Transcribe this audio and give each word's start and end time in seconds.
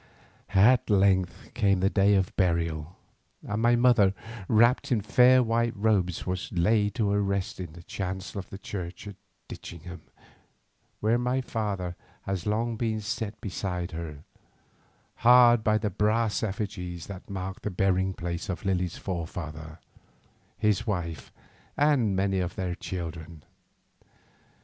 At 0.55 0.89
length 0.89 1.51
came 1.53 1.79
the 1.79 1.87
day 1.91 2.15
of 2.15 2.35
burial, 2.35 2.95
and 3.43 3.61
my 3.61 3.75
mother, 3.75 4.15
wrapped 4.47 4.91
in 4.91 4.99
fair 5.01 5.43
white 5.43 5.77
robes, 5.77 6.25
was 6.25 6.51
laid 6.51 6.95
to 6.95 7.11
her 7.11 7.21
rest 7.21 7.59
in 7.59 7.73
the 7.73 7.83
chancel 7.83 8.39
of 8.39 8.49
the 8.49 8.57
church 8.57 9.07
at 9.07 9.13
Ditchingham, 9.47 10.01
where 11.01 11.19
my 11.19 11.39
father 11.39 11.95
has 12.23 12.47
long 12.47 12.77
been 12.77 12.99
set 12.99 13.39
beside 13.41 13.91
her, 13.91 14.23
hard 15.17 15.63
by 15.63 15.77
the 15.77 15.91
brass 15.91 16.41
effigies 16.41 17.05
that 17.05 17.29
mark 17.29 17.61
the 17.61 17.69
burying 17.69 18.15
place 18.15 18.49
of 18.49 18.65
Lily's 18.65 18.97
forefather, 18.97 19.77
his 20.57 20.87
wife, 20.87 21.31
and 21.77 22.15
many 22.15 22.39
of 22.39 22.55
their 22.55 22.73
children. 22.73 23.43